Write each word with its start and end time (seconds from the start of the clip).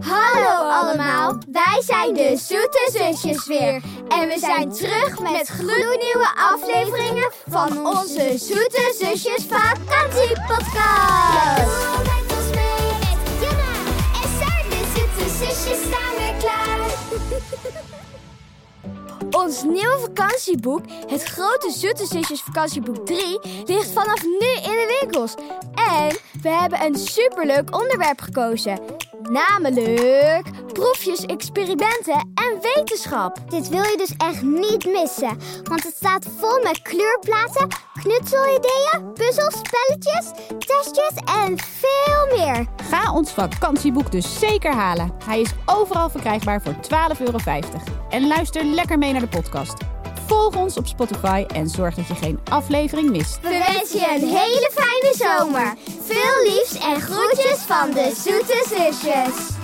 Hallo 0.00 0.68
allemaal, 0.70 1.38
wij 1.50 1.82
zijn 1.84 2.14
de 2.14 2.36
Zoete 2.36 2.90
Zusjes 2.92 3.46
weer. 3.46 3.82
En 4.08 4.28
we 4.28 4.38
zijn 4.38 4.72
terug 4.72 5.20
met 5.20 5.48
gloednieuwe 5.48 6.28
afleveringen 6.34 7.30
van 7.48 7.86
onze 7.86 8.38
Zoete 8.38 8.94
Zusjes 9.00 9.44
vakantiepodcast. 9.48 11.98
Met 11.98 12.36
ons 12.36 12.50
mee 12.54 12.90
Jana 13.40 13.72
en 14.22 14.28
Saar, 14.38 14.64
de 14.68 14.82
zoete 14.94 15.26
zusjes 15.38 15.82
staan 15.82 16.14
klaar. 16.38 16.80
Ons 19.30 19.62
nieuwe 19.62 19.98
vakantieboek, 20.00 20.82
het 21.06 21.22
grote 21.22 21.70
Zoete 21.70 22.06
Zusjes 22.06 22.40
vakantieboek 22.40 23.06
3, 23.06 23.38
ligt 23.64 23.90
vanaf 23.90 24.22
nu 24.22 24.48
in 24.56 24.62
de 24.62 24.98
winkels. 25.00 25.34
En 25.74 26.16
we 26.42 26.48
hebben 26.48 26.84
een 26.84 26.96
superleuk 26.96 27.76
onderwerp 27.76 28.20
gekozen. 28.20 28.78
Namelijk 29.30 30.50
proefjes, 30.72 31.26
experimenten 31.26 32.32
en 32.34 32.58
wetenschap. 32.74 33.36
Dit 33.48 33.68
wil 33.68 33.82
je 33.82 33.96
dus 33.96 34.14
echt 34.16 34.42
niet 34.42 34.86
missen, 34.86 35.38
want 35.62 35.82
het 35.82 35.94
staat 35.94 36.26
vol 36.38 36.62
met 36.62 36.82
kleurplaten, 36.82 37.68
knutselideeën, 38.02 39.12
puzzels, 39.14 39.54
spelletjes, 39.54 40.30
testjes 40.58 41.14
en 41.44 41.58
veel 41.58 42.36
meer. 42.38 42.66
Ga 42.90 43.12
ons 43.12 43.32
vakantieboek 43.32 44.10
dus 44.12 44.38
zeker 44.38 44.72
halen. 44.72 45.12
Hij 45.24 45.40
is 45.40 45.54
overal 45.66 46.10
verkrijgbaar 46.10 46.62
voor 46.62 46.74
12,50 47.16 47.24
euro. 47.24 47.38
En 48.10 48.26
luister 48.26 48.64
lekker 48.64 48.98
mee 48.98 49.12
naar 49.12 49.20
de 49.20 49.28
podcast. 49.28 49.74
Volg 50.26 50.56
ons 50.56 50.76
op 50.76 50.86
Spotify 50.86 51.44
en 51.54 51.68
zorg 51.68 51.94
dat 51.94 52.06
je 52.06 52.14
geen 52.14 52.40
aflevering 52.50 53.10
mist. 53.10 53.40
We 53.40 53.64
wensen 53.68 53.98
je 53.98 54.06
een 54.14 54.28
hele 54.28 54.70
fijne 54.74 55.14
zomer. 55.16 55.74
Veel 56.06 56.42
liefs 56.44 56.74
en 56.74 57.00
groetjes 57.00 57.58
van 57.66 57.90
de 57.90 58.12
Zoete 58.16 58.64
Zusjes. 58.68 59.61